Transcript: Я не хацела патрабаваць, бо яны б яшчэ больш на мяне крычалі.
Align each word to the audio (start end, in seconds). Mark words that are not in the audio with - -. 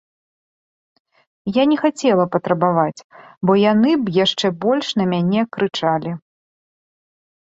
Я 1.57 1.63
не 1.73 1.75
хацела 1.83 2.25
патрабаваць, 2.35 3.05
бо 3.49 3.59
яны 3.71 3.91
б 4.07 4.15
яшчэ 4.23 4.47
больш 4.65 4.87
на 5.03 5.11
мяне 5.15 5.41
крычалі. 5.57 6.11